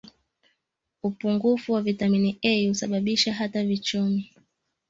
upungufu 1.03 1.73
wa 1.73 1.81
vitamini 1.81 2.39
A 2.41 2.67
husababisha 2.69 3.33
hata 3.33 3.63
vichomi 3.63 4.35